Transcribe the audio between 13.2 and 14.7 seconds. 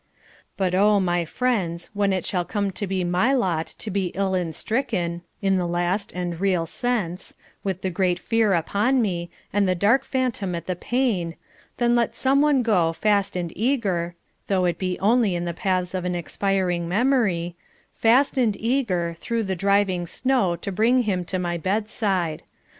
and eager though